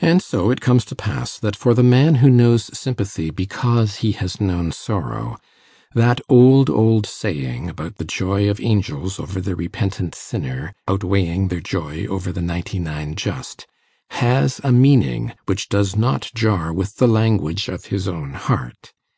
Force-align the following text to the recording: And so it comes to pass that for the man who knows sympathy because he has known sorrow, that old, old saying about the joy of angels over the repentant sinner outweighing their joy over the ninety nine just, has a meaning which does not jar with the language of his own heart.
And 0.00 0.22
so 0.22 0.50
it 0.50 0.62
comes 0.62 0.82
to 0.86 0.94
pass 0.96 1.38
that 1.38 1.54
for 1.56 1.74
the 1.74 1.82
man 1.82 2.14
who 2.14 2.30
knows 2.30 2.70
sympathy 2.72 3.28
because 3.28 3.96
he 3.96 4.12
has 4.12 4.40
known 4.40 4.72
sorrow, 4.72 5.36
that 5.94 6.22
old, 6.30 6.70
old 6.70 7.04
saying 7.04 7.68
about 7.68 7.96
the 7.96 8.06
joy 8.06 8.48
of 8.48 8.62
angels 8.62 9.20
over 9.20 9.38
the 9.42 9.54
repentant 9.54 10.14
sinner 10.14 10.72
outweighing 10.88 11.48
their 11.48 11.60
joy 11.60 12.06
over 12.06 12.32
the 12.32 12.40
ninety 12.40 12.78
nine 12.78 13.14
just, 13.14 13.66
has 14.12 14.58
a 14.64 14.72
meaning 14.72 15.34
which 15.44 15.68
does 15.68 15.94
not 15.96 16.30
jar 16.34 16.72
with 16.72 16.96
the 16.96 17.06
language 17.06 17.68
of 17.68 17.84
his 17.92 18.08
own 18.08 18.32
heart. 18.32 18.94